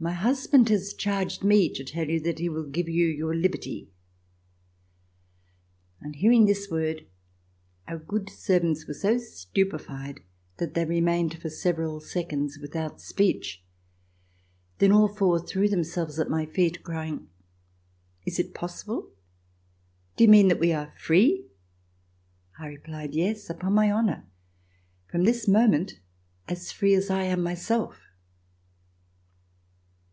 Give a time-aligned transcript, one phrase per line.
[0.00, 3.90] My husband has charged me to tell you that he will give you your liberty."
[6.00, 7.08] On hearing this word
[7.88, 10.20] our good servants were so stupified
[10.58, 13.64] that they remained for several seconds without speech.
[14.78, 17.28] Then all four threw themselves at my feet crying:
[18.24, 19.10] "Is it possible?
[20.16, 21.46] Do you mean that we are free.^"
[22.56, 24.28] I replied: "Yes, upon my honor,
[25.10, 25.98] from this moment,
[26.46, 28.04] as free as I am myself."